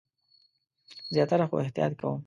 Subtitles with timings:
[1.13, 2.17] زیاتره، خو احتیاط کوم